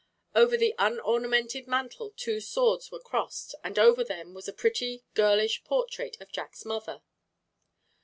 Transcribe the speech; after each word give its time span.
Over 0.33 0.57
the 0.57 0.73
unornamented 0.79 1.67
mantel 1.67 2.11
two 2.17 2.39
swords 2.41 2.89
were 2.89 2.97
crossed, 2.99 3.53
and 3.63 3.77
over 3.77 4.03
them 4.03 4.33
was 4.33 4.47
a 4.47 4.51
pretty, 4.51 5.03
girlish 5.13 5.63
portrait 5.63 6.17
of 6.19 6.31
Jack's 6.31 6.65
mother. 6.65 7.03